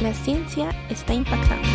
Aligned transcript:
La 0.00 0.14
ciencia 0.14 0.70
está 0.88 1.12
impactando. 1.12 1.68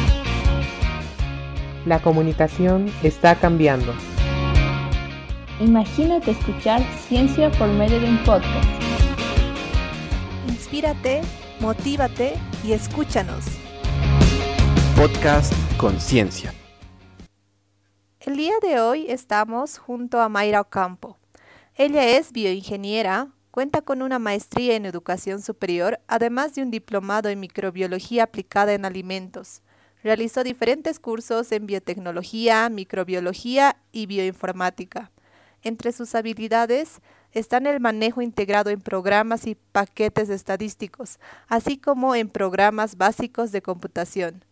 La 1.86 2.02
comunicación 2.02 2.92
está 3.04 3.36
cambiando. 3.36 3.94
Imagínate 5.60 6.32
escuchar 6.32 6.82
ciencia 7.08 7.52
por 7.52 7.68
medio 7.68 8.00
de 8.00 8.10
un 8.10 8.18
podcast. 8.24 8.68
Inspírate, 10.48 11.22
motívate 11.60 12.34
y 12.64 12.72
escúchanos. 12.72 13.46
Podcast 14.96 15.54
Conciencia. 15.78 16.52
El 18.22 18.38
día 18.38 18.56
de 18.60 18.80
hoy 18.80 19.06
estamos 19.08 19.78
junto 19.78 20.20
a 20.20 20.30
Mayra 20.30 20.62
Ocampo. 20.62 21.20
Ella 21.76 22.04
es 22.18 22.32
bioingeniera, 22.32 23.35
cuenta 23.56 23.82
con 23.82 24.02
una 24.02 24.20
maestría 24.20 24.76
en 24.76 24.86
educación 24.86 25.42
superior, 25.42 26.02
además 26.10 26.54
de 26.56 26.62
un 26.62 26.72
diplomado 26.72 27.30
en 27.30 27.40
microbiología 27.40 28.24
aplicada 28.24 28.74
en 28.74 28.84
alimentos. 28.84 29.62
Realizó 30.04 30.44
diferentes 30.44 31.00
cursos 31.00 31.54
en 31.54 31.66
biotecnología, 31.66 32.68
microbiología 32.68 33.78
y 33.94 34.08
bioinformática. 34.08 35.10
Entre 35.62 35.94
sus 35.94 36.16
habilidades 36.16 37.00
están 37.32 37.66
el 37.66 37.80
manejo 37.80 38.22
integrado 38.22 38.72
en 38.72 38.82
programas 38.82 39.48
y 39.48 39.56
paquetes 39.56 40.28
estadísticos, 40.28 41.18
así 41.48 41.78
como 41.78 42.14
en 42.14 42.28
programas 42.28 42.98
básicos 42.98 43.54
de 43.54 43.62
computación. 43.62 44.44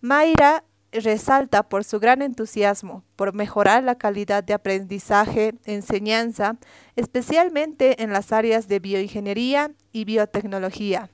Mayra 0.00 0.64
resalta 0.92 1.62
por 1.62 1.84
su 1.84 1.98
gran 1.98 2.22
entusiasmo 2.22 3.02
por 3.16 3.34
mejorar 3.34 3.82
la 3.82 3.96
calidad 3.96 4.44
de 4.44 4.54
aprendizaje, 4.54 5.54
enseñanza, 5.64 6.56
especialmente 6.96 8.02
en 8.02 8.12
las 8.12 8.32
áreas 8.32 8.68
de 8.68 8.78
bioingeniería 8.78 9.72
y 9.92 10.04
biotecnología. 10.04 11.08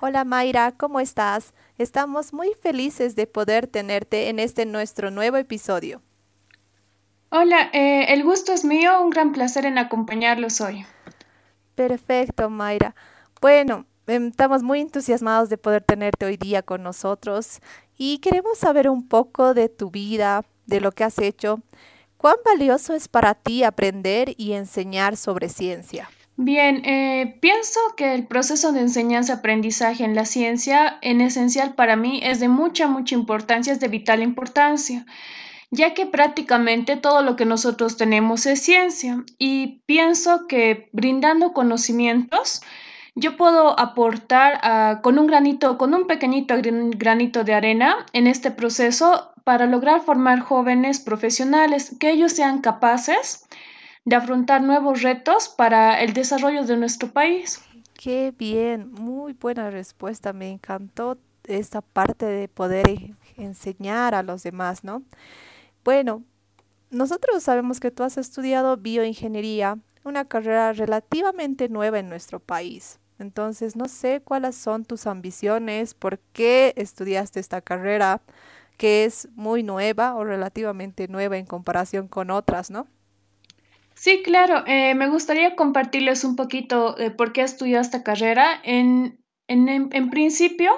Hola 0.00 0.24
Mayra, 0.24 0.72
¿cómo 0.72 1.00
estás? 1.00 1.52
Estamos 1.76 2.32
muy 2.32 2.52
felices 2.62 3.16
de 3.16 3.26
poder 3.26 3.66
tenerte 3.66 4.28
en 4.28 4.38
este 4.38 4.64
nuestro 4.64 5.10
nuevo 5.10 5.36
episodio. 5.36 6.00
Hola, 7.28 7.70
eh, 7.72 8.12
el 8.12 8.24
gusto 8.24 8.52
es 8.52 8.64
mío, 8.64 9.00
un 9.02 9.10
gran 9.10 9.32
placer 9.32 9.66
en 9.66 9.78
acompañarlos 9.78 10.60
hoy. 10.60 10.86
Perfecto, 11.74 12.50
Mayra. 12.50 12.94
Bueno, 13.40 13.86
estamos 14.06 14.62
muy 14.62 14.80
entusiasmados 14.80 15.48
de 15.48 15.58
poder 15.58 15.82
tenerte 15.82 16.26
hoy 16.26 16.36
día 16.36 16.62
con 16.62 16.82
nosotros 16.82 17.60
y 17.96 18.18
queremos 18.18 18.58
saber 18.58 18.88
un 18.88 19.06
poco 19.06 19.54
de 19.54 19.68
tu 19.68 19.90
vida, 19.90 20.44
de 20.66 20.80
lo 20.80 20.92
que 20.92 21.04
has 21.04 21.18
hecho. 21.18 21.60
¿Cuán 22.16 22.36
valioso 22.44 22.94
es 22.94 23.08
para 23.08 23.34
ti 23.34 23.64
aprender 23.64 24.34
y 24.36 24.52
enseñar 24.52 25.16
sobre 25.16 25.48
ciencia? 25.48 26.10
Bien, 26.36 26.82
eh, 26.86 27.38
pienso 27.40 27.80
que 27.96 28.14
el 28.14 28.26
proceso 28.26 28.72
de 28.72 28.80
enseñanza-aprendizaje 28.80 30.04
en 30.04 30.14
la 30.14 30.24
ciencia, 30.24 30.98
en 31.02 31.20
esencial 31.20 31.74
para 31.74 31.96
mí, 31.96 32.20
es 32.22 32.40
de 32.40 32.48
mucha, 32.48 32.88
mucha 32.88 33.14
importancia, 33.14 33.72
es 33.72 33.80
de 33.80 33.88
vital 33.88 34.22
importancia 34.22 35.06
ya 35.70 35.94
que 35.94 36.06
prácticamente 36.06 36.96
todo 36.96 37.22
lo 37.22 37.36
que 37.36 37.44
nosotros 37.44 37.96
tenemos 37.96 38.44
es 38.46 38.60
ciencia 38.60 39.24
y 39.38 39.82
pienso 39.86 40.46
que 40.48 40.88
brindando 40.92 41.52
conocimientos, 41.52 42.60
yo 43.14 43.36
puedo 43.36 43.78
aportar 43.78 44.60
ah, 44.62 45.00
con 45.02 45.18
un 45.18 45.26
granito, 45.26 45.78
con 45.78 45.94
un 45.94 46.06
pequeñito 46.06 46.54
granito 46.60 47.44
de 47.44 47.54
arena 47.54 48.06
en 48.12 48.26
este 48.26 48.50
proceso 48.50 49.32
para 49.44 49.66
lograr 49.66 50.00
formar 50.02 50.40
jóvenes 50.40 51.00
profesionales, 51.00 51.96
que 51.98 52.10
ellos 52.10 52.32
sean 52.32 52.60
capaces 52.60 53.46
de 54.04 54.16
afrontar 54.16 54.62
nuevos 54.62 55.02
retos 55.02 55.48
para 55.48 56.00
el 56.00 56.12
desarrollo 56.12 56.64
de 56.64 56.76
nuestro 56.76 57.10
país. 57.10 57.60
Qué 57.94 58.32
bien, 58.36 58.92
muy 58.92 59.34
buena 59.34 59.70
respuesta, 59.70 60.32
me 60.32 60.50
encantó 60.50 61.18
esta 61.44 61.80
parte 61.82 62.26
de 62.26 62.48
poder 62.48 63.14
enseñar 63.36 64.14
a 64.14 64.22
los 64.22 64.42
demás, 64.42 64.84
¿no? 64.84 65.02
Bueno, 65.84 66.22
nosotros 66.90 67.42
sabemos 67.42 67.80
que 67.80 67.90
tú 67.90 68.02
has 68.02 68.18
estudiado 68.18 68.76
bioingeniería, 68.76 69.78
una 70.04 70.26
carrera 70.26 70.72
relativamente 70.72 71.68
nueva 71.68 71.98
en 71.98 72.08
nuestro 72.08 72.40
país. 72.40 72.98
Entonces, 73.18 73.76
no 73.76 73.86
sé 73.86 74.22
cuáles 74.24 74.56
son 74.56 74.84
tus 74.84 75.06
ambiciones, 75.06 75.94
por 75.94 76.18
qué 76.32 76.72
estudiaste 76.76 77.38
esta 77.38 77.60
carrera, 77.60 78.22
que 78.78 79.04
es 79.04 79.28
muy 79.34 79.62
nueva 79.62 80.14
o 80.14 80.24
relativamente 80.24 81.06
nueva 81.08 81.36
en 81.36 81.44
comparación 81.44 82.08
con 82.08 82.30
otras, 82.30 82.70
¿no? 82.70 82.86
Sí, 83.94 84.22
claro. 84.22 84.64
Eh, 84.66 84.94
me 84.94 85.10
gustaría 85.10 85.54
compartirles 85.54 86.24
un 86.24 86.34
poquito 86.34 86.94
de 86.94 87.10
por 87.10 87.34
qué 87.34 87.42
estudié 87.42 87.78
esta 87.78 88.02
carrera. 88.02 88.58
En, 88.64 89.22
en, 89.48 89.68
en 89.68 90.08
principio, 90.08 90.72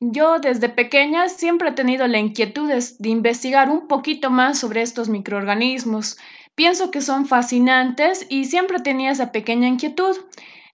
yo 0.00 0.38
desde 0.38 0.68
pequeña 0.68 1.28
siempre 1.28 1.70
he 1.70 1.72
tenido 1.72 2.06
la 2.06 2.18
inquietud 2.18 2.68
de, 2.68 3.08
investigar 3.08 3.68
un 3.68 3.88
poquito 3.88 4.30
más 4.30 4.58
sobre 4.58 4.82
estos 4.82 5.08
microorganismos. 5.08 6.16
Pienso 6.58 6.90
que 6.90 7.02
son 7.02 7.26
fascinantes 7.26 8.26
y 8.28 8.46
siempre 8.46 8.80
tenía 8.80 9.12
esa 9.12 9.30
pequeña 9.30 9.68
inquietud. 9.68 10.16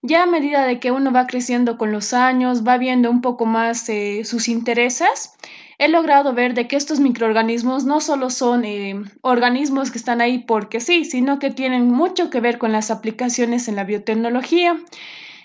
Ya 0.01 0.23
a 0.23 0.25
medida 0.25 0.65
de 0.65 0.79
que 0.79 0.89
uno 0.89 1.11
va 1.11 1.27
creciendo 1.27 1.77
con 1.77 1.91
los 1.91 2.11
años, 2.11 2.67
va 2.67 2.79
viendo 2.79 3.11
un 3.11 3.21
poco 3.21 3.45
más 3.45 3.87
eh, 3.89 4.23
sus 4.25 4.47
intereses, 4.47 5.35
he 5.77 5.87
logrado 5.87 6.33
ver 6.33 6.55
de 6.55 6.67
que 6.67 6.75
estos 6.75 6.99
microorganismos 6.99 7.85
no 7.85 8.01
solo 8.01 8.31
son 8.31 8.65
eh, 8.65 8.95
organismos 9.21 9.91
que 9.91 9.99
están 9.99 10.21
ahí 10.21 10.39
porque 10.39 10.79
sí, 10.79 11.05
sino 11.05 11.37
que 11.37 11.51
tienen 11.51 11.91
mucho 11.91 12.31
que 12.31 12.39
ver 12.39 12.57
con 12.57 12.71
las 12.71 12.89
aplicaciones 12.89 13.67
en 13.67 13.75
la 13.75 13.83
biotecnología. 13.83 14.79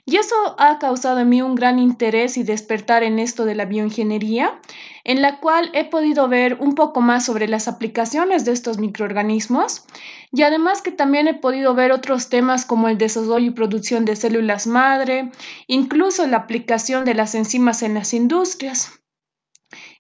Y 0.05 0.17
eso 0.17 0.35
ha 0.59 0.79
causado 0.79 1.21
en 1.21 1.29
mí 1.29 1.43
un 1.43 1.55
gran 1.55 1.79
interés 1.79 2.37
y 2.37 2.43
despertar 2.43 3.03
en 3.03 3.19
esto 3.19 3.45
de 3.45 3.55
la 3.55 3.65
bioingeniería, 3.65 4.61
en 5.05 5.23
la 5.23 5.41
cual 5.41 5.71
he 5.73 5.85
podido 5.85 6.29
ver 6.29 6.57
un 6.61 6.75
poco 6.75 7.01
más 7.01 7.25
sobre 7.25 7.49
las 7.49 7.69
aplicaciones 7.69 8.45
de 8.45 8.53
estos 8.53 8.79
microorganismos 8.79 9.85
y 10.33 10.43
además 10.43 10.83
que 10.83 10.93
también 10.93 11.29
he 11.29 11.35
podido 11.35 11.75
ver 11.75 11.93
otros 11.93 12.29
temas 12.29 12.65
como 12.65 12.89
el 12.89 12.99
desarrollo 12.99 13.47
y 13.47 13.51
producción 13.51 14.05
de 14.05 14.17
células 14.17 14.67
madre, 14.67 15.31
incluso 15.67 16.27
la 16.27 16.39
aplicación 16.39 17.05
de 17.05 17.15
las 17.15 17.35
enzimas 17.35 17.83
en 17.83 17.95
las 17.95 18.15
industrias. 18.15 19.01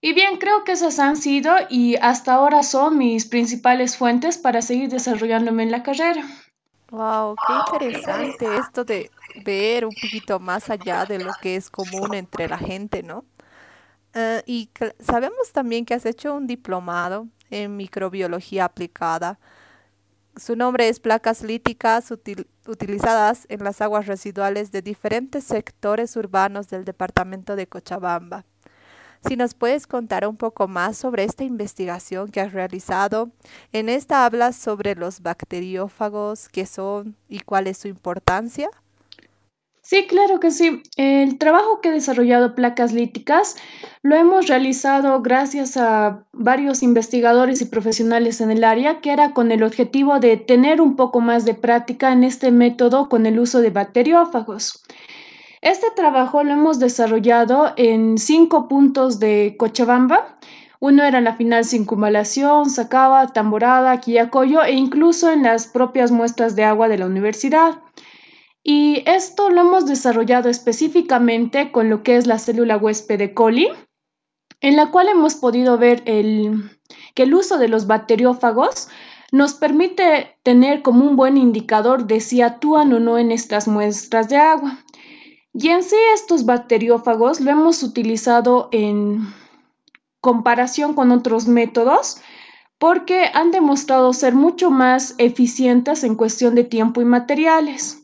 Y 0.01 0.15
bien, 0.15 0.39
creo 0.39 0.65
que 0.65 0.73
esas 0.73 0.99
han 0.99 1.17
sido 1.17 1.55
y 1.69 1.97
hasta 1.97 2.35
ahora 2.35 2.63
son 2.63 2.99
mis 2.99 3.27
principales 3.27 3.97
fuentes 3.97 4.39
para 4.39 4.63
seguir 4.63 4.89
desarrollándome 4.89 5.63
en 5.63 5.71
la 5.71 5.83
carrera. 5.83 6.25
Wow, 6.91 7.37
qué 7.47 7.77
interesante 7.77 8.47
esto 8.57 8.85
de 8.85 9.11
ver 9.45 9.85
un 9.85 9.95
poquito 9.95 10.41
más 10.41 10.71
allá 10.71 11.05
de 11.05 11.19
lo 11.19 11.33
que 11.41 11.57
es 11.57 11.71
común 11.71 12.15
entre 12.15 12.49
la 12.49 12.59
gente, 12.59 13.03
¿no? 13.03 13.25
Eh, 14.15 14.43
y 14.47 14.71
sabemos 15.01 15.53
también 15.53 15.85
que 15.85 15.95
has 15.95 16.07
hecho 16.07 16.35
un 16.35 16.47
diplomado 16.47 17.29
en 17.51 17.77
microbiología 17.77 18.65
aplicada. 18.65 19.39
Su 20.37 20.57
nombre 20.57 20.89
es 20.89 21.01
placas 21.01 21.43
líticas 21.43 22.13
utilizadas 22.67 23.47
en 23.49 23.65
las 23.65 23.81
aguas 23.81 24.07
residuales 24.07 24.71
de 24.71 24.83
diferentes 24.83 25.45
sectores 25.45 26.17
urbanos 26.17 26.69
del 26.69 26.85
departamento 26.85 27.57
de 27.57 27.67
Cochabamba. 27.67 28.45
Si 29.27 29.37
nos 29.37 29.55
puedes 29.55 29.87
contar 29.87 30.27
un 30.27 30.37
poco 30.37 30.67
más 30.67 30.97
sobre 30.97 31.25
esta 31.25 31.45
investigación 31.45 32.31
que 32.31 32.41
has 32.41 32.53
realizado. 32.53 33.31
En 33.73 33.91
esta 33.91 34.25
hablas 34.25 34.57
sobre 34.57 34.95
los 34.95 35.21
bacteriófagos, 35.21 36.49
qué 36.49 36.65
son 36.65 37.17
y 37.29 37.41
cuál 37.41 37.67
es 37.67 37.77
su 37.77 37.89
importancia. 37.89 38.71
Sí, 39.91 40.07
claro 40.07 40.39
que 40.39 40.53
sí. 40.53 40.85
El 40.97 41.37
trabajo 41.37 41.81
que 41.81 41.89
he 41.89 41.91
desarrollado 41.91 42.55
placas 42.55 42.93
líticas 42.93 43.57
lo 44.05 44.15
hemos 44.15 44.47
realizado 44.47 45.21
gracias 45.21 45.77
a 45.77 46.27
varios 46.33 46.85
investigadores 46.85 47.61
y 47.61 47.65
profesionales 47.65 48.41
en 48.41 48.53
el 48.53 48.63
área, 48.63 49.01
que 49.01 49.11
era 49.11 49.35
con 49.35 49.51
el 49.51 49.65
objetivo 49.65 50.21
de 50.21 50.37
tener 50.37 50.81
un 50.81 50.95
poco 50.95 51.21
más 51.21 51.45
de 51.45 51.55
práctica 51.55 52.13
en 52.13 52.23
este 52.23 52.53
método 52.53 53.09
con 53.09 53.27
el 53.27 53.41
uso 53.41 53.61
de 53.63 53.71
bacteriófagos. 53.71 54.85
Este 55.61 55.89
trabajo 55.97 56.45
lo 56.45 56.53
hemos 56.53 56.79
desarrollado 56.79 57.73
en 57.77 58.17
cinco 58.17 58.69
puntos 58.69 59.19
de 59.19 59.57
Cochabamba. 59.59 60.39
Uno 60.79 61.03
era 61.03 61.21
la 61.21 61.35
final 61.35 61.65
circunvalación, 61.65 62.71
Sacaba, 62.71 63.27
Tamborada, 63.27 63.99
Quillacoyo 63.99 64.63
e 64.63 64.71
incluso 64.71 65.33
en 65.33 65.43
las 65.43 65.67
propias 65.67 66.13
muestras 66.13 66.55
de 66.55 66.63
agua 66.63 66.87
de 66.87 66.99
la 66.99 67.07
universidad. 67.07 67.81
Y 68.63 69.03
esto 69.07 69.51
lo 69.51 69.63
hemos 69.63 69.87
desarrollado 69.87 70.49
específicamente 70.49 71.73
con 71.73 71.89
lo 71.89 72.03
que 72.03 72.17
es 72.17 72.27
la 72.27 72.39
célula 72.39 72.77
huésped 72.77 73.19
de 73.19 73.33
coli, 73.33 73.69
en 74.61 74.77
la 74.77 74.91
cual 74.91 75.09
hemos 75.09 75.35
podido 75.35 75.79
ver 75.79 76.05
que 76.05 77.23
el 77.23 77.35
uso 77.35 77.59
de 77.59 77.69
los 77.69 77.87
bacteriófagos 77.87 78.89
nos 79.33 79.55
permite 79.55 80.37
tener 80.43 80.83
como 80.83 81.05
un 81.05 81.17
buen 81.17 81.37
indicador 81.37 82.07
de 82.07 82.21
si 82.21 82.43
actúan 82.43 82.93
o 82.93 83.01
no 83.01 83.17
en 83.17 83.31
estas 83.31 83.69
muestras 83.69 84.29
de 84.29 84.37
agua. 84.37 84.85
Y 85.53 85.69
en 85.69 85.83
sí 85.83 85.97
estos 86.15 86.45
bacteriófagos 86.45 87.41
lo 87.41 87.51
hemos 87.51 87.83
utilizado 87.83 88.69
en 88.73 89.27
comparación 90.21 90.95
con 90.95 91.11
otros 91.13 91.49
métodos 91.49 92.21
porque 92.79 93.31
han 93.35 93.51
demostrado 93.51 94.13
ser 94.13 94.35
mucho 94.35 94.71
más 94.71 95.15
eficientes 95.19 96.03
en 96.05 96.15
cuestión 96.15 96.55
de 96.55 96.65
tiempo 96.65 97.01
y 97.01 97.05
materiales. 97.05 98.00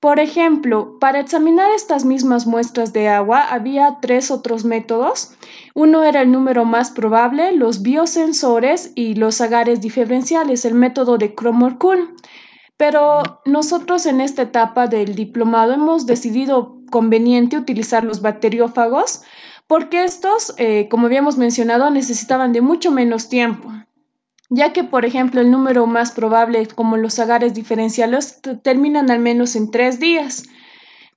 Por 0.00 0.20
ejemplo, 0.20 0.98
para 1.00 1.20
examinar 1.20 1.70
estas 1.70 2.04
mismas 2.04 2.46
muestras 2.46 2.92
de 2.92 3.08
agua 3.08 3.40
había 3.50 3.98
tres 4.02 4.30
otros 4.30 4.64
métodos. 4.64 5.32
Uno 5.74 6.04
era 6.04 6.20
el 6.20 6.30
número 6.30 6.66
más 6.66 6.90
probable, 6.90 7.52
los 7.52 7.80
biosensores 7.80 8.92
y 8.94 9.14
los 9.14 9.40
agares 9.40 9.80
diferenciales, 9.80 10.66
el 10.66 10.74
método 10.74 11.16
de 11.16 11.34
Cromorkull. 11.34 12.14
Pero 12.76 13.22
nosotros 13.46 14.04
en 14.04 14.20
esta 14.20 14.42
etapa 14.42 14.86
del 14.86 15.14
diplomado 15.14 15.72
hemos 15.72 16.04
decidido 16.04 16.76
conveniente 16.90 17.56
utilizar 17.56 18.04
los 18.04 18.20
bacteriófagos 18.20 19.22
porque 19.66 20.04
estos, 20.04 20.54
eh, 20.58 20.88
como 20.90 21.06
habíamos 21.06 21.38
mencionado, 21.38 21.90
necesitaban 21.90 22.52
de 22.52 22.60
mucho 22.60 22.92
menos 22.92 23.28
tiempo 23.28 23.72
ya 24.50 24.72
que, 24.72 24.84
por 24.84 25.04
ejemplo, 25.04 25.40
el 25.40 25.50
número 25.50 25.86
más 25.86 26.12
probable, 26.12 26.66
como 26.68 26.96
los 26.96 27.18
agares 27.18 27.54
diferenciales, 27.54 28.40
terminan 28.62 29.10
al 29.10 29.18
menos 29.18 29.56
en 29.56 29.70
tres 29.70 29.98
días. 30.00 30.44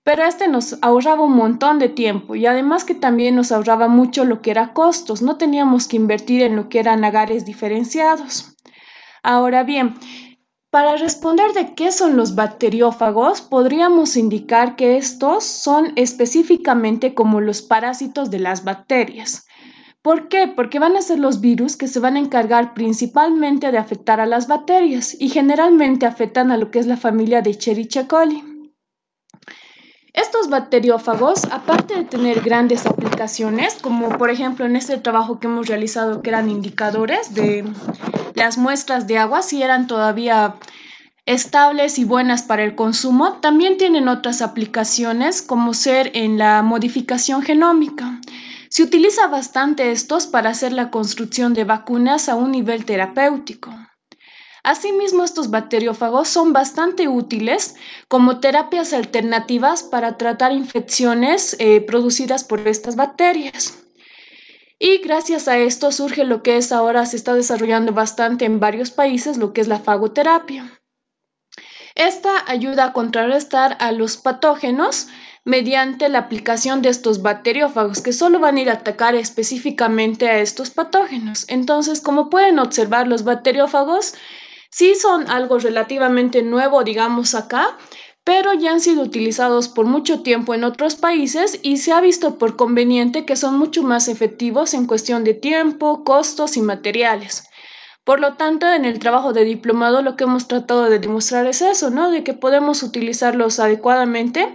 Pero 0.04 0.24
este 0.24 0.48
nos 0.48 0.78
ahorraba 0.82 1.24
un 1.24 1.36
montón 1.36 1.78
de 1.78 1.90
tiempo 1.90 2.36
y 2.36 2.46
además 2.46 2.84
que 2.84 2.96
también 2.96 3.36
nos 3.36 3.52
ahorraba 3.52 3.88
mucho 3.88 4.26
lo 4.26 4.42
que 4.42 4.52
era 4.52 4.74
costos, 4.74 5.22
no 5.22 5.38
teníamos 5.38 5.88
que 5.88 5.98
invertir 5.98 6.42
en 6.42 6.56
lo 6.56 6.70
que 6.70 6.80
eran 6.80 7.04
agares 7.04 7.46
diferenciados. 7.46 8.56
Ahora 9.22 9.64
bien, 9.64 9.96
para 10.72 10.96
responder 10.96 11.52
de 11.54 11.74
qué 11.74 11.92
son 11.92 12.16
los 12.16 12.36
bacteriófagos, 12.36 13.42
podríamos 13.42 14.16
indicar 14.16 14.76
que 14.76 14.98
estos 14.98 15.44
son 15.44 15.94
específicamente 15.96 17.14
como 17.14 17.42
los 17.42 17.62
parásitos 17.62 18.30
de 18.32 18.40
las 18.40 18.64
bacterias. 18.64 19.48
¿Por 20.02 20.30
qué? 20.30 20.48
Porque 20.48 20.80
van 20.80 20.96
a 20.96 21.02
ser 21.02 21.20
los 21.20 21.42
virus 21.42 21.76
que 21.76 21.88
se 21.88 22.00
van 22.00 22.16
a 22.16 22.20
encargar 22.20 22.74
principalmente 22.74 23.70
de 23.72 23.78
afectar 23.78 24.22
a 24.22 24.26
las 24.26 24.48
bacterias 24.48 25.16
y 25.20 25.28
generalmente 25.30 26.06
afectan 26.06 26.52
a 26.52 26.58
lo 26.58 26.72
que 26.72 26.80
es 26.80 26.88
la 26.88 26.96
familia 26.96 27.42
de 27.42 27.50
Escherichia. 27.50 28.08
Estos 30.14 30.50
bacteriófagos, 30.50 31.46
aparte 31.52 31.96
de 31.96 32.04
tener 32.06 32.42
grandes 32.42 32.86
aplicaciones, 32.86 33.76
como 33.76 34.10
por 34.18 34.30
ejemplo 34.30 34.66
en 34.66 34.78
este 34.78 34.98
trabajo 34.98 35.40
que 35.40 35.48
hemos 35.48 35.68
realizado 35.68 36.22
que 36.22 36.30
eran 36.30 36.50
indicadores 36.50 37.34
de 37.34 37.66
las 38.36 38.58
muestras 38.58 39.06
de 39.06 39.18
agua, 39.18 39.42
si 39.42 39.62
eran 39.62 39.86
todavía 39.88 40.56
estables 41.26 42.00
y 42.00 42.06
buenas 42.06 42.42
para 42.44 42.64
el 42.64 42.74
consumo, 42.76 43.34
también 43.34 43.78
tienen 43.78 44.08
otras 44.08 44.42
aplicaciones 44.42 45.42
como 45.42 45.74
ser 45.74 46.12
en 46.16 46.38
la 46.38 46.64
modificación 46.64 47.42
genómica. 47.42 48.20
Se 48.70 48.84
utiliza 48.84 49.28
bastante 49.28 49.92
estos 49.92 50.28
para 50.28 50.52
hacer 50.52 50.74
la 50.74 50.92
construcción 50.92 51.54
de 51.54 51.64
vacunas 51.64 52.30
a 52.30 52.36
un 52.36 52.52
nivel 52.52 52.86
terapéutico. 52.86 53.72
Asimismo, 54.64 55.24
estos 55.24 55.50
bacteriófagos 55.50 56.28
son 56.28 56.54
bastante 56.54 57.08
útiles 57.08 57.76
como 58.08 58.40
terapias 58.40 58.94
alternativas 58.94 59.82
para 59.82 60.18
tratar 60.18 60.52
infecciones 60.52 61.56
eh, 61.60 61.82
producidas 61.82 62.44
por 62.44 62.68
estas 62.68 62.96
bacterias. 62.96 63.80
Y 64.78 65.00
gracias 65.00 65.48
a 65.48 65.58
esto 65.58 65.92
surge 65.92 66.24
lo 66.24 66.44
que 66.44 66.58
es 66.58 66.72
ahora, 66.72 67.06
se 67.06 67.16
está 67.16 67.34
desarrollando 67.34 67.94
bastante 67.94 68.46
en 68.46 68.60
varios 68.60 68.92
países, 68.92 69.38
lo 69.38 69.52
que 69.52 69.62
es 69.62 69.68
la 69.68 69.80
fagoterapia. 69.80 70.80
Esta 71.96 72.44
ayuda 72.48 72.86
a 72.86 72.94
contrarrestar 72.94 73.76
a 73.80 73.92
los 73.92 74.18
patógenos 74.18 75.08
mediante 75.50 76.10
la 76.10 76.20
aplicación 76.20 76.84
de 76.84 76.90
estos 76.90 77.24
bacteriófagos 77.24 78.02
que 78.02 78.14
solo 78.14 78.38
van 78.38 78.58
a 78.58 78.62
ir 78.62 78.70
a 78.70 78.74
atacar 78.74 79.16
específicamente 79.16 80.30
a 80.30 80.40
estos 80.40 80.70
patógenos. 80.70 81.46
Entonces, 81.48 82.02
como 82.02 82.30
pueden 82.30 82.60
observar, 82.60 83.08
los 83.08 83.24
bacteriófagos 83.24 84.14
sí 84.70 84.94
son 84.94 85.28
algo 85.28 85.58
relativamente 85.58 86.44
nuevo, 86.44 86.84
digamos 86.84 87.34
acá, 87.34 87.76
pero 88.24 88.54
ya 88.54 88.74
han 88.74 88.80
sido 88.80 89.02
utilizados 89.02 89.70
por 89.70 89.88
mucho 89.88 90.22
tiempo 90.22 90.54
en 90.54 90.64
otros 90.64 90.96
países 90.96 91.60
y 91.64 91.78
se 91.78 91.94
ha 91.94 92.00
visto 92.00 92.38
por 92.38 92.56
conveniente 92.56 93.26
que 93.26 93.36
son 93.36 93.58
mucho 93.58 93.82
más 93.82 94.08
efectivos 94.08 94.76
en 94.76 94.86
cuestión 94.86 95.24
de 95.24 95.34
tiempo, 95.34 96.04
costos 96.04 96.58
y 96.58 96.62
materiales. 96.62 97.50
Por 98.04 98.20
lo 98.20 98.36
tanto, 98.36 98.72
en 98.72 98.86
el 98.86 99.00
trabajo 99.00 99.34
de 99.34 99.46
diplomado 99.46 100.04
lo 100.04 100.16
que 100.16 100.26
hemos 100.26 100.48
tratado 100.48 100.92
de 100.92 101.00
demostrar 101.00 101.48
es 101.48 101.64
eso, 101.64 101.90
¿no? 101.90 102.12
De 102.12 102.24
que 102.24 102.36
podemos 102.36 102.84
utilizarlos 102.84 103.60
adecuadamente 103.60 104.54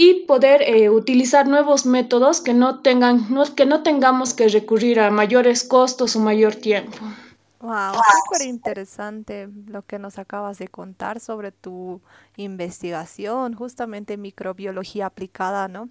y 0.00 0.26
poder 0.26 0.62
eh, 0.62 0.90
utilizar 0.90 1.48
nuevos 1.48 1.84
métodos 1.84 2.40
que 2.40 2.54
no, 2.54 2.82
tengan, 2.82 3.26
que 3.56 3.66
no 3.66 3.82
tengamos 3.82 4.32
que 4.32 4.46
recurrir 4.46 5.00
a 5.00 5.10
mayores 5.10 5.64
costos 5.64 6.14
o 6.14 6.20
mayor 6.20 6.54
tiempo. 6.54 6.96
Wow, 7.58 7.94
súper 7.94 8.46
interesante 8.46 9.48
lo 9.66 9.82
que 9.82 9.98
nos 9.98 10.20
acabas 10.20 10.58
de 10.58 10.68
contar 10.68 11.18
sobre 11.18 11.50
tu 11.50 12.00
investigación, 12.36 13.54
justamente 13.54 14.16
microbiología 14.16 15.06
aplicada, 15.06 15.66
¿no? 15.66 15.88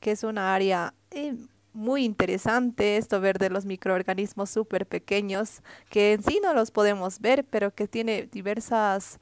Que 0.00 0.12
es 0.12 0.24
una 0.24 0.54
área 0.54 0.94
eh, 1.10 1.36
muy 1.74 2.06
interesante 2.06 2.96
esto 2.96 3.20
ver 3.20 3.38
de 3.38 3.50
los 3.50 3.66
microorganismos 3.66 4.48
súper 4.48 4.86
pequeños, 4.86 5.60
que 5.90 6.14
en 6.14 6.22
sí 6.22 6.40
no 6.42 6.54
los 6.54 6.70
podemos 6.70 7.20
ver, 7.20 7.44
pero 7.44 7.74
que 7.74 7.86
tiene 7.86 8.26
diversas 8.32 9.18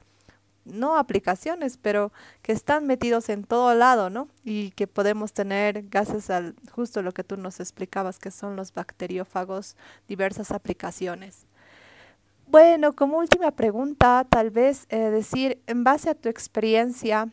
no 0.71 0.97
aplicaciones, 0.97 1.77
pero 1.77 2.11
que 2.41 2.51
están 2.51 2.87
metidos 2.87 3.29
en 3.29 3.43
todo 3.43 3.73
lado, 3.75 4.09
¿no? 4.09 4.27
Y 4.43 4.71
que 4.71 4.87
podemos 4.87 5.33
tener, 5.33 5.83
gracias 5.89 6.29
al 6.29 6.55
justo 6.71 7.01
lo 7.01 7.11
que 7.11 7.23
tú 7.23 7.37
nos 7.37 7.59
explicabas, 7.59 8.19
que 8.19 8.31
son 8.31 8.55
los 8.55 8.73
bacteriófagos, 8.73 9.75
diversas 10.07 10.51
aplicaciones. 10.51 11.45
Bueno, 12.47 12.93
como 12.93 13.19
última 13.19 13.51
pregunta, 13.51 14.25
tal 14.27 14.49
vez 14.49 14.87
eh, 14.89 14.97
decir, 14.97 15.61
en 15.67 15.83
base 15.83 16.09
a 16.09 16.15
tu 16.15 16.29
experiencia, 16.29 17.29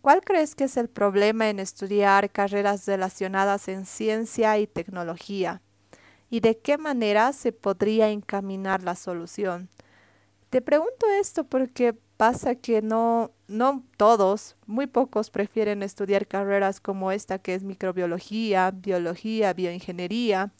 ¿cuál 0.00 0.22
crees 0.22 0.56
que 0.56 0.64
es 0.64 0.76
el 0.76 0.88
problema 0.88 1.48
en 1.48 1.60
estudiar 1.60 2.30
carreras 2.30 2.86
relacionadas 2.86 3.68
en 3.68 3.86
ciencia 3.86 4.58
y 4.58 4.66
tecnología? 4.66 5.62
¿Y 6.30 6.40
de 6.40 6.58
qué 6.58 6.78
manera 6.78 7.32
se 7.32 7.52
podría 7.52 8.08
encaminar 8.08 8.82
la 8.82 8.96
solución? 8.96 9.68
Te 10.50 10.60
pregunto 10.60 11.06
esto 11.20 11.44
porque 11.44 11.96
pasa 12.16 12.54
que 12.54 12.82
no, 12.82 13.30
no 13.48 13.82
todos, 13.96 14.56
muy 14.66 14.86
pocos 14.86 15.30
prefieren 15.30 15.82
estudiar 15.82 16.26
carreras 16.26 16.80
como 16.80 17.12
esta 17.12 17.38
que 17.38 17.54
es 17.54 17.62
microbiología, 17.62 18.70
biología, 18.70 19.52
bioingeniería, 19.52 20.52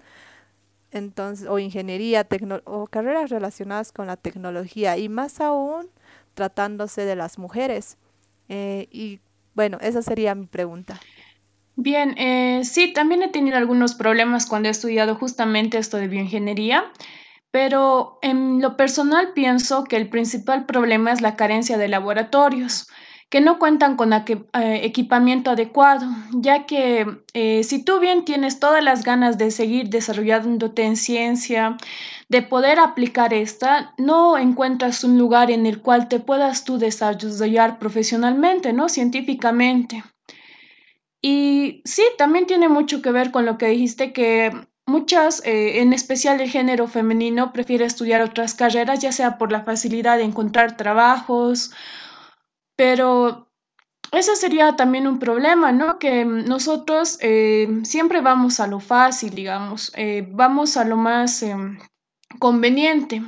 entonces, 0.91 1.49
o 1.49 1.59
ingeniería, 1.59 2.27
o 2.65 2.87
carreras 2.87 3.31
relacionadas 3.31 3.93
con 3.93 4.07
la 4.07 4.17
tecnología, 4.17 4.97
y 4.97 5.09
más 5.09 5.41
aún 5.41 5.89
tratándose 6.35 7.05
de 7.05 7.17
las 7.17 7.39
mujeres. 7.39 7.97
Eh, 8.49 8.89
y 8.91 9.21
bueno, 9.55 9.79
esa 9.81 10.03
sería 10.03 10.35
mi 10.35 10.47
pregunta. 10.47 11.01
Bien, 11.77 12.17
eh, 12.19 12.63
sí, 12.65 12.93
también 12.93 13.23
he 13.23 13.29
tenido 13.29 13.57
algunos 13.57 13.95
problemas 13.95 14.47
cuando 14.47 14.69
he 14.69 14.71
estudiado 14.71 15.15
justamente 15.15 15.77
esto 15.77 15.99
de 15.99 16.09
bioingeniería. 16.09 16.85
Pero 17.57 18.19
en 18.21 18.61
lo 18.61 18.77
personal 18.77 19.33
pienso 19.33 19.85
que 19.85 19.97
el 19.97 20.11
principal 20.11 20.67
problema 20.67 21.11
es 21.11 21.23
la 21.23 21.37
carencia 21.37 21.79
de 21.79 21.89
laboratorios 21.89 22.87
que 23.31 23.41
no 23.41 23.59
cuentan 23.59 23.97
con 23.97 24.13
eh, 24.13 24.25
equipamiento 24.83 25.53
adecuado, 25.53 26.07
ya 26.33 26.67
que 26.67 27.07
eh, 27.33 27.65
si 27.65 27.83
tú 27.83 27.99
bien 27.99 28.27
tienes 28.27 28.61
todas 28.61 28.85
las 28.85 29.05
ganas 29.05 29.39
de 29.39 29.51
seguir 29.51 29.89
desarrollándote 29.89 30.83
en 30.83 30.99
ciencia, 30.99 31.79
de 32.29 32.43
poder 32.43 32.79
aplicar 32.79 33.33
esta, 33.33 33.95
no 33.97 34.37
encuentras 34.37 35.03
un 35.03 35.17
lugar 35.17 35.51
en 35.51 35.65
el 35.65 35.81
cual 35.81 36.09
te 36.09 36.21
puedas 36.21 36.65
tú 36.65 36.77
desarrollar 36.77 37.79
profesionalmente, 37.79 38.75
¿no? 38.75 38.91
Científicamente. 38.91 40.05
Y 41.23 41.81
sí, 41.87 42.03
también 42.19 42.47
tiene 42.47 42.69
mucho 42.69 43.01
que 43.01 43.13
ver 43.13 43.31
con 43.31 43.47
lo 43.47 43.57
que 43.57 43.69
dijiste 43.69 44.13
que 44.13 44.53
Muchas, 44.89 45.43
eh, 45.45 45.81
en 45.81 45.93
especial 45.93 46.41
el 46.41 46.49
género 46.49 46.87
femenino, 46.87 47.53
prefiere 47.53 47.85
estudiar 47.85 48.23
otras 48.23 48.55
carreras, 48.55 49.01
ya 49.01 49.11
sea 49.11 49.37
por 49.37 49.51
la 49.51 49.65
facilidad 49.65 50.17
de 50.17 50.23
encontrar 50.23 50.77
trabajos, 50.77 51.73
pero 52.77 53.49
ese 54.13 54.37
sería 54.37 54.77
también 54.77 55.09
un 55.09 55.19
problema, 55.19 55.73
¿no? 55.73 55.99
Que 55.99 56.25
nosotros 56.25 57.19
eh, 57.21 57.81
siempre 57.83 58.21
vamos 58.21 58.61
a 58.61 58.69
lo 58.69 58.79
fácil, 58.79 59.35
digamos, 59.35 59.93
eh, 59.97 60.27
vamos 60.31 60.77
a 60.77 60.85
lo 60.85 60.97
más 60.97 61.43
em, 61.43 61.79
conveniente. 62.39 63.23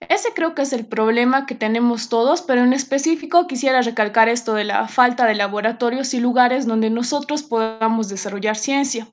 Ese 0.00 0.34
creo 0.34 0.54
que 0.54 0.62
es 0.62 0.72
el 0.74 0.86
problema 0.86 1.46
que 1.46 1.54
tenemos 1.54 2.10
todos, 2.10 2.42
pero 2.42 2.62
en 2.62 2.74
específico 2.74 3.46
quisiera 3.46 3.80
recalcar 3.80 4.28
esto 4.28 4.52
de 4.52 4.64
la 4.64 4.86
falta 4.86 5.24
de 5.24 5.34
laboratorios 5.34 6.12
y 6.12 6.20
lugares 6.20 6.66
donde 6.66 6.90
nosotros 6.90 7.42
podamos 7.42 8.10
desarrollar 8.10 8.56
ciencia. 8.56 9.08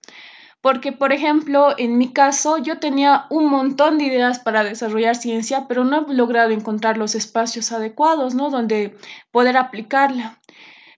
Porque, 0.62 0.92
por 0.92 1.12
ejemplo, 1.12 1.74
en 1.78 1.98
mi 1.98 2.14
caso, 2.14 2.58
yo 2.60 2.78
tenía 2.80 3.26
un 3.30 3.48
montón 3.48 3.98
de 3.98 4.06
ideas 4.06 4.40
para 4.40 4.64
desarrollar 4.64 5.16
ciencia, 5.16 5.66
pero 5.68 5.84
no 5.84 6.06
he 6.08 6.14
logrado 6.14 6.52
encontrar 6.52 6.98
los 6.98 7.16
espacios 7.16 7.72
adecuados, 7.72 8.36
¿no? 8.36 8.52
Donde 8.52 8.96
poder 9.32 9.58
aplicarla. 9.58 10.40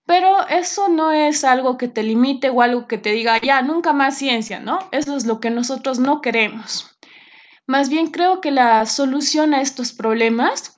Pero 0.05 0.47
eso 0.49 0.89
no 0.89 1.11
es 1.11 1.45
algo 1.45 1.77
que 1.77 1.87
te 1.87 2.03
limite 2.03 2.49
o 2.49 2.61
algo 2.61 2.87
que 2.87 2.97
te 2.97 3.11
diga, 3.11 3.39
ya, 3.39 3.61
nunca 3.61 3.93
más 3.93 4.17
ciencia, 4.17 4.59
¿no? 4.59 4.79
Eso 4.91 5.15
es 5.15 5.25
lo 5.25 5.39
que 5.39 5.49
nosotros 5.49 5.97
no 5.97 6.21
queremos. 6.21 6.97
Más 7.65 7.87
bien 7.87 8.07
creo 8.07 8.41
que 8.41 8.51
la 8.51 8.85
solución 8.85 9.53
a 9.53 9.61
estos 9.61 9.93
problemas 9.93 10.77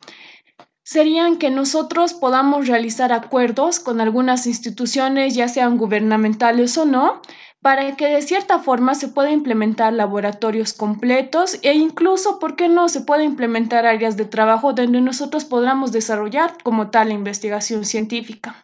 serían 0.83 1.37
que 1.37 1.49
nosotros 1.49 2.13
podamos 2.13 2.67
realizar 2.67 3.11
acuerdos 3.11 3.79
con 3.79 3.99
algunas 3.99 4.45
instituciones, 4.45 5.33
ya 5.33 5.47
sean 5.47 5.77
gubernamentales 5.77 6.77
o 6.77 6.85
no, 6.85 7.23
para 7.65 7.95
que 7.95 8.05
de 8.05 8.21
cierta 8.21 8.59
forma 8.59 8.93
se 8.93 9.07
pueda 9.07 9.31
implementar 9.31 9.91
laboratorios 9.91 10.73
completos 10.73 11.57
e 11.63 11.73
incluso, 11.73 12.37
¿por 12.37 12.55
qué 12.55 12.69
no?, 12.69 12.89
se 12.89 13.01
pueda 13.01 13.23
implementar 13.23 13.87
áreas 13.87 14.17
de 14.17 14.25
trabajo 14.25 14.73
donde 14.73 15.01
nosotros 15.01 15.45
podamos 15.45 15.91
desarrollar 15.91 16.61
como 16.61 16.91
tal 16.91 17.07
la 17.07 17.15
investigación 17.15 17.83
científica. 17.83 18.63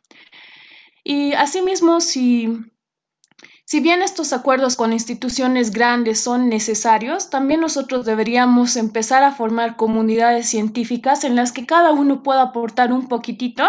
Y 1.03 1.34
asimismo, 1.34 2.00
si 2.00 2.60
si 3.65 3.79
bien 3.79 4.03
estos 4.03 4.34
acuerdos 4.34 4.75
con 4.75 4.93
instituciones 4.93 5.72
grandes 5.72 6.20
son 6.20 6.48
necesarios, 6.48 7.31
también 7.31 7.62
nosotros 7.62 8.05
deberíamos 8.05 8.75
empezar 8.75 9.24
a 9.24 9.31
formar 9.31 9.77
comunidades 9.77 10.48
científicas 10.48 11.24
en 11.24 11.36
las 11.36 11.51
que 11.51 11.65
cada 11.65 11.91
uno 11.91 12.22
pueda 12.22 12.43
aportar 12.43 12.93
un 12.93 13.08
poquitito 13.08 13.63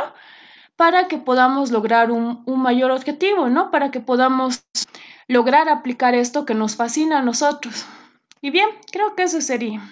para 0.77 1.09
que 1.09 1.17
podamos 1.17 1.71
lograr 1.71 2.11
un, 2.11 2.43
mayor 2.47 2.91
objetivo, 2.91 3.49
¿no? 3.49 3.71
Para 3.71 3.91
que 3.91 4.01
podamos 4.01 4.65
lograr 5.29 5.69
aplicar 5.69 6.15
esto 6.15 6.45
que 6.45 6.55
nos 6.55 6.77
fascina 6.77 7.19
a 7.19 7.23
nosotros. 7.23 7.87
Y 8.41 8.51
bien, 8.51 8.69
creo 8.91 9.15
que 9.15 9.23
eso 9.25 9.41
sería. 9.41 9.83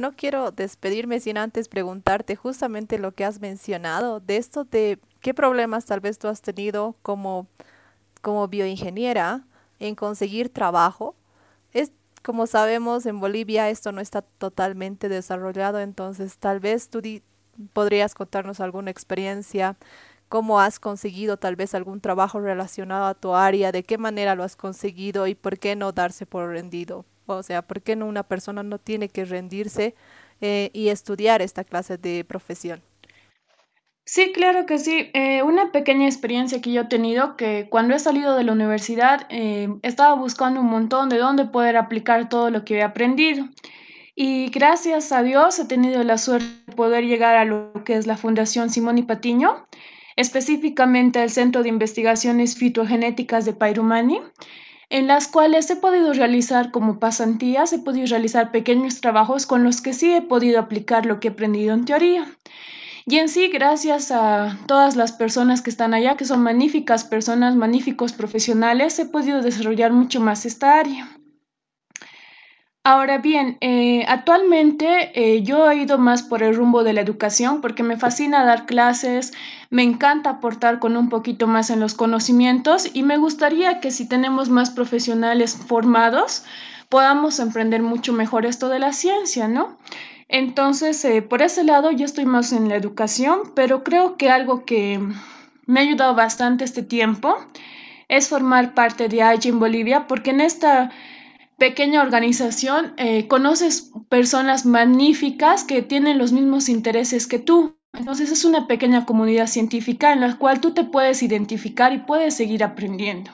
No 0.00 0.12
quiero 0.12 0.50
despedirme 0.50 1.20
sin 1.20 1.38
antes 1.38 1.68
preguntarte 1.68 2.36
justamente 2.36 2.98
lo 2.98 3.12
que 3.12 3.24
has 3.24 3.40
mencionado, 3.40 4.20
de 4.20 4.36
esto 4.36 4.64
de 4.64 4.98
qué 5.20 5.32
problemas 5.32 5.86
tal 5.86 6.00
vez 6.00 6.18
tú 6.18 6.28
has 6.28 6.42
tenido 6.42 6.96
como 7.02 7.46
como 8.26 8.48
bioingeniera 8.48 9.44
en 9.78 9.94
conseguir 9.94 10.48
trabajo. 10.48 11.14
Es, 11.72 11.92
como 12.24 12.48
sabemos, 12.48 13.06
en 13.06 13.20
Bolivia 13.20 13.70
esto 13.70 13.92
no 13.92 14.00
está 14.00 14.22
totalmente 14.22 15.08
desarrollado, 15.08 15.78
entonces 15.78 16.36
tal 16.38 16.58
vez 16.58 16.88
tú 16.88 17.00
podrías 17.72 18.16
contarnos 18.16 18.58
alguna 18.58 18.90
experiencia, 18.90 19.76
cómo 20.36 20.60
has 20.60 20.78
conseguido 20.78 21.38
tal 21.38 21.56
vez 21.56 21.74
algún 21.74 22.02
trabajo 22.02 22.40
relacionado 22.40 23.06
a 23.06 23.14
tu 23.14 23.34
área, 23.34 23.72
de 23.72 23.84
qué 23.84 23.96
manera 23.96 24.34
lo 24.34 24.44
has 24.44 24.54
conseguido 24.54 25.26
y 25.26 25.34
por 25.34 25.58
qué 25.58 25.76
no 25.76 25.92
darse 25.92 26.26
por 26.26 26.50
rendido. 26.50 27.06
O 27.24 27.42
sea, 27.42 27.62
por 27.62 27.80
qué 27.80 27.96
no 27.96 28.04
una 28.04 28.22
persona 28.22 28.62
no 28.62 28.78
tiene 28.78 29.08
que 29.08 29.24
rendirse 29.24 29.94
eh, 30.42 30.68
y 30.74 30.90
estudiar 30.90 31.40
esta 31.40 31.64
clase 31.64 31.96
de 31.96 32.22
profesión. 32.22 32.82
Sí, 34.04 34.30
claro 34.34 34.66
que 34.66 34.76
sí. 34.78 35.10
Eh, 35.14 35.42
una 35.42 35.72
pequeña 35.72 36.04
experiencia 36.04 36.60
que 36.60 36.70
yo 36.70 36.82
he 36.82 36.84
tenido, 36.84 37.38
que 37.38 37.68
cuando 37.70 37.94
he 37.94 37.98
salido 37.98 38.36
de 38.36 38.44
la 38.44 38.52
universidad, 38.52 39.26
eh, 39.30 39.70
estaba 39.80 40.14
buscando 40.16 40.60
un 40.60 40.66
montón 40.66 41.08
de 41.08 41.16
dónde 41.16 41.46
poder 41.46 41.78
aplicar 41.78 42.28
todo 42.28 42.50
lo 42.50 42.62
que 42.62 42.74
he 42.74 42.82
aprendido. 42.82 43.48
Y 44.14 44.50
gracias 44.50 45.12
a 45.12 45.22
Dios 45.22 45.58
he 45.58 45.64
tenido 45.64 46.02
la 46.02 46.18
suerte 46.18 46.46
de 46.66 46.74
poder 46.74 47.04
llegar 47.04 47.36
a 47.36 47.46
lo 47.46 47.72
que 47.86 47.96
es 47.96 48.06
la 48.06 48.18
Fundación 48.18 48.68
Simón 48.68 48.98
y 48.98 49.02
Patiño, 49.02 49.66
específicamente 50.16 51.20
al 51.20 51.30
Centro 51.30 51.62
de 51.62 51.68
Investigaciones 51.68 52.56
Fitogenéticas 52.56 53.44
de 53.44 53.52
Pairumani, 53.52 54.20
en 54.88 55.06
las 55.06 55.28
cuales 55.28 55.68
he 55.70 55.76
podido 55.76 56.12
realizar 56.12 56.70
como 56.70 56.98
pasantías, 56.98 57.72
he 57.72 57.78
podido 57.78 58.06
realizar 58.06 58.50
pequeños 58.50 59.00
trabajos 59.00 59.46
con 59.46 59.64
los 59.64 59.80
que 59.80 59.92
sí 59.92 60.12
he 60.12 60.22
podido 60.22 60.60
aplicar 60.60 61.06
lo 61.06 61.20
que 61.20 61.28
he 61.28 61.30
aprendido 61.32 61.74
en 61.74 61.84
teoría. 61.84 62.26
Y 63.08 63.18
en 63.18 63.28
sí, 63.28 63.48
gracias 63.48 64.10
a 64.10 64.58
todas 64.66 64.96
las 64.96 65.12
personas 65.12 65.62
que 65.62 65.70
están 65.70 65.94
allá, 65.94 66.16
que 66.16 66.24
son 66.24 66.42
magníficas 66.42 67.04
personas, 67.04 67.54
magníficos 67.54 68.12
profesionales, 68.12 68.98
he 68.98 69.06
podido 69.06 69.42
desarrollar 69.42 69.92
mucho 69.92 70.20
más 70.20 70.44
esta 70.44 70.80
área. 70.80 71.08
Ahora 72.88 73.18
bien, 73.18 73.58
eh, 73.62 74.04
actualmente 74.06 75.10
eh, 75.16 75.42
yo 75.42 75.68
he 75.68 75.74
ido 75.74 75.98
más 75.98 76.22
por 76.22 76.44
el 76.44 76.54
rumbo 76.54 76.84
de 76.84 76.92
la 76.92 77.00
educación 77.00 77.60
porque 77.60 77.82
me 77.82 77.96
fascina 77.96 78.44
dar 78.44 78.64
clases, 78.64 79.32
me 79.70 79.82
encanta 79.82 80.30
aportar 80.30 80.78
con 80.78 80.96
un 80.96 81.08
poquito 81.08 81.48
más 81.48 81.70
en 81.70 81.80
los 81.80 81.94
conocimientos 81.94 82.88
y 82.94 83.02
me 83.02 83.16
gustaría 83.16 83.80
que 83.80 83.90
si 83.90 84.08
tenemos 84.08 84.50
más 84.50 84.70
profesionales 84.70 85.56
formados, 85.56 86.44
podamos 86.88 87.40
emprender 87.40 87.82
mucho 87.82 88.12
mejor 88.12 88.46
esto 88.46 88.68
de 88.68 88.78
la 88.78 88.92
ciencia, 88.92 89.48
¿no? 89.48 89.76
Entonces, 90.28 91.04
eh, 91.04 91.22
por 91.22 91.42
ese 91.42 91.64
lado, 91.64 91.90
yo 91.90 92.04
estoy 92.04 92.24
más 92.24 92.52
en 92.52 92.68
la 92.68 92.76
educación, 92.76 93.50
pero 93.56 93.82
creo 93.82 94.16
que 94.16 94.30
algo 94.30 94.64
que 94.64 95.00
me 95.66 95.80
ha 95.80 95.82
ayudado 95.82 96.14
bastante 96.14 96.62
este 96.62 96.84
tiempo 96.84 97.36
es 98.06 98.28
formar 98.28 98.74
parte 98.74 99.08
de 99.08 99.24
AGE 99.24 99.48
en 99.48 99.58
Bolivia, 99.58 100.06
porque 100.06 100.30
en 100.30 100.40
esta 100.40 100.92
pequeña 101.58 102.02
organización 102.02 102.94
eh, 102.96 103.26
conoces 103.28 103.90
personas 104.08 104.66
magníficas 104.66 105.64
que 105.64 105.82
tienen 105.82 106.18
los 106.18 106.32
mismos 106.32 106.68
intereses 106.68 107.26
que 107.26 107.38
tú. 107.38 107.76
Entonces 107.92 108.30
es 108.30 108.44
una 108.44 108.66
pequeña 108.66 109.06
comunidad 109.06 109.46
científica 109.46 110.12
en 110.12 110.20
la 110.20 110.36
cual 110.36 110.60
tú 110.60 110.74
te 110.74 110.84
puedes 110.84 111.22
identificar 111.22 111.92
y 111.94 111.98
puedes 111.98 112.34
seguir 112.34 112.62
aprendiendo. 112.62 113.30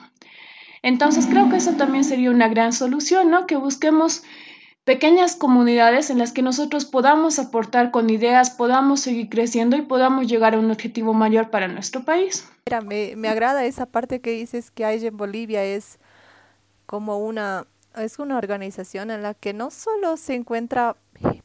Entonces 0.81 1.27
creo 1.27 1.49
que 1.49 1.57
eso 1.57 1.73
también 1.73 2.03
sería 2.03 2.31
una 2.31 2.47
gran 2.47 2.71
solución, 2.71 3.29
¿no? 3.29 3.45
Que 3.45 3.57
busquemos 3.57 4.23
pequeñas 4.85 5.35
comunidades 5.35 6.09
en 6.09 6.17
las 6.17 6.31
que 6.31 6.41
nosotros 6.41 6.85
podamos 6.85 7.39
aportar 7.39 7.91
con 7.91 8.09
ideas, 8.09 8.49
podamos 8.51 8.99
seguir 9.01 9.29
creciendo 9.29 9.77
y 9.77 9.81
podamos 9.81 10.27
llegar 10.27 10.55
a 10.55 10.59
un 10.59 10.71
objetivo 10.71 11.13
mayor 11.13 11.49
para 11.49 11.67
nuestro 11.67 12.03
país. 12.03 12.49
Mira, 12.65 12.81
me, 12.81 13.15
me 13.15 13.29
agrada 13.29 13.65
esa 13.65 13.85
parte 13.85 14.19
que 14.19 14.31
dices 14.31 14.71
que 14.71 14.85
hay 14.85 15.05
en 15.05 15.15
Bolivia 15.15 15.63
es 15.63 15.99
como 16.85 17.17
una 17.19 17.65
es 17.95 18.19
una 18.19 18.37
organización 18.37 19.11
en 19.11 19.21
la 19.21 19.33
que 19.33 19.53
no 19.53 19.71
solo 19.71 20.17
se 20.17 20.35
encuentra 20.35 20.95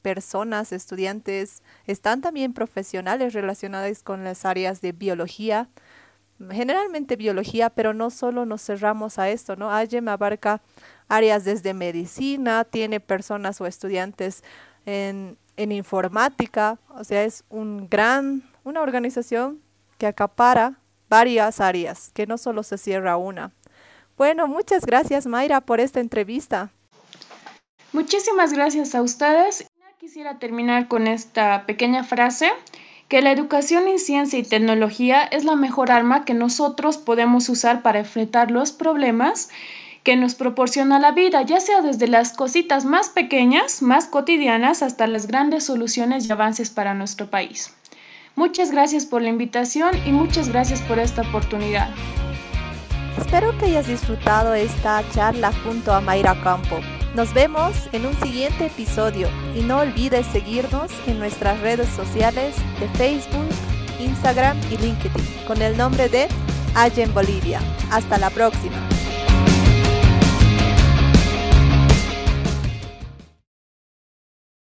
personas, 0.03 0.73
estudiantes, 0.73 1.63
están 1.87 2.21
también 2.21 2.53
profesionales 2.53 3.35
relacionados 3.35 4.03
con 4.03 4.25
las 4.25 4.45
áreas 4.45 4.81
de 4.81 4.93
biología, 4.93 5.69
generalmente 6.51 7.17
biología, 7.17 7.71
pero 7.71 7.95
no 7.95 8.11
solo 8.11 8.47
nos 8.47 8.63
cerramos 8.65 9.19
a 9.19 9.29
esto, 9.29 9.57
¿no? 9.57 9.71
AYEM 9.73 10.09
abarca 10.09 10.63
áreas 11.09 11.45
desde 11.45 11.75
medicina, 11.75 12.65
tiene 12.65 13.01
personas 13.01 13.61
o 13.61 13.67
estudiantes 13.67 14.45
en, 14.87 15.37
en 15.57 15.73
informática, 15.73 16.79
o 16.91 17.05
sea, 17.05 17.25
es 17.25 17.45
un 17.49 17.89
gran, 17.89 18.43
una 18.65 18.81
organización 18.81 19.61
que 19.99 20.07
acapara 20.07 20.79
varias 21.09 21.61
áreas, 21.61 22.11
que 22.15 22.27
no 22.27 22.39
solo 22.39 22.63
se 22.63 22.79
cierra 22.79 23.17
una. 23.17 23.53
Bueno, 24.19 24.49
muchas 24.49 24.85
gracias 24.85 25.27
Mayra 25.27 25.61
por 25.61 25.79
esta 25.79 26.01
entrevista. 26.01 26.73
Muchísimas 27.93 28.53
gracias 28.53 28.97
a 28.97 29.01
ustedes. 29.01 29.65
Quisiera 30.01 30.39
terminar 30.39 30.89
con 30.89 31.07
esta 31.07 31.65
pequeña 31.67 32.03
frase 32.03 32.51
que 33.09 33.23
la 33.23 33.31
educación 33.31 33.87
en 33.87 33.99
ciencia 33.99 34.39
y 34.39 34.43
tecnología 34.43 35.23
es 35.23 35.45
la 35.45 35.55
mejor 35.55 35.93
arma 35.93 36.25
que 36.25 36.35
nosotros 36.35 36.99
podemos 36.99 37.49
usar 37.49 37.83
para 37.83 38.01
enfrentar 38.01 38.51
los 38.51 38.73
problemas 38.73 39.51
que 40.03 40.17
nos 40.17 40.35
proporciona 40.35 40.99
la 40.99 41.13
vida, 41.13 41.43
ya 41.43 41.61
sea 41.61 41.81
desde 41.81 42.09
las 42.09 42.33
cositas 42.33 42.85
más 42.85 43.11
pequeñas, 43.11 43.83
más 43.83 44.07
cotidianas, 44.07 44.83
hasta 44.83 45.07
las 45.07 45.27
grandes 45.27 45.65
soluciones 45.65 46.29
y 46.29 46.33
avances 46.33 46.71
para 46.71 46.95
nuestro 46.95 47.31
país. 47.31 47.75
Muchas 48.35 48.71
gracias 48.73 49.07
por 49.07 49.23
la 49.23 49.29
invitación 49.29 49.91
y 50.07 50.13
muchas 50.13 50.49
gracias 50.49 50.81
por 50.83 50.99
esta 50.99 51.23
oportunidad. 51.23 51.89
Espero 53.19 53.57
que 53.59 53.67
hayas 53.67 53.89
disfrutado 53.89 54.55
esta 54.55 55.03
charla 55.13 55.53
junto 55.65 55.93
a 55.93 56.01
Mayra 56.01 56.41
Campo. 56.41 56.79
Nos 57.17 57.35
vemos 57.35 57.75
en 57.91 58.07
un 58.07 58.15
siguiente 58.21 58.67
episodio 58.67 59.29
y 59.57 59.63
no 59.63 59.81
olvides 59.81 60.25
seguirnos 60.29 60.93
en 61.07 61.19
nuestras 61.19 61.61
redes 61.61 61.89
sociales 61.89 62.55
de 62.79 62.89
Facebook, 62.91 63.49
Instagram 63.99 64.57
y 64.71 64.77
LinkedIn 64.77 65.47
con 65.49 65.61
el 65.63 65.77
nombre 65.77 66.09
de 66.09 66.29
Allen 66.77 67.13
Bolivia. 67.13 67.61
Hasta 67.91 68.19
la 68.19 68.31
próxima. 68.31 68.98